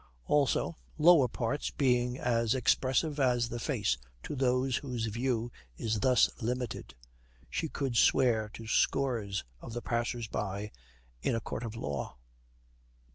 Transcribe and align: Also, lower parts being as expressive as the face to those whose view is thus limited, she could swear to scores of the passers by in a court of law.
Also, 0.25 0.77
lower 0.97 1.27
parts 1.27 1.69
being 1.69 2.17
as 2.17 2.55
expressive 2.55 3.19
as 3.19 3.49
the 3.49 3.59
face 3.59 3.99
to 4.23 4.35
those 4.35 4.77
whose 4.77 5.05
view 5.05 5.51
is 5.77 5.99
thus 5.99 6.27
limited, 6.41 6.95
she 7.51 7.69
could 7.69 7.95
swear 7.95 8.49
to 8.55 8.65
scores 8.65 9.43
of 9.61 9.73
the 9.73 9.81
passers 9.83 10.27
by 10.27 10.71
in 11.21 11.35
a 11.35 11.39
court 11.39 11.61
of 11.63 11.75
law. 11.75 12.17